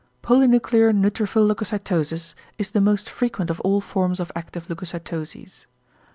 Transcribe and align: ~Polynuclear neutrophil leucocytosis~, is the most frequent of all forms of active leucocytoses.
~Polynuclear 0.23 0.93
neutrophil 0.99 1.47
leucocytosis~, 1.47 2.33
is 2.57 2.71
the 2.71 2.81
most 2.81 3.07
frequent 3.07 3.51
of 3.51 3.59
all 3.61 3.81
forms 3.81 4.19
of 4.19 4.31
active 4.35 4.67
leucocytoses. 4.67 5.67